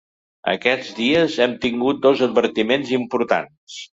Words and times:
Aquests 0.53 0.87
dies 0.99 1.35
hem 1.45 1.53
tingut 1.67 2.01
dos 2.07 2.25
advertiments 2.29 2.97
importants. 3.01 3.79